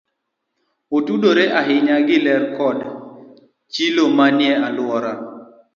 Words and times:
Otudore 0.97 1.43
ahinya 1.59 1.97
gi 2.07 2.17
ler 2.25 2.43
koda 2.57 2.89
chilo 3.73 4.05
manie 4.17 4.51
alwora. 4.67 5.11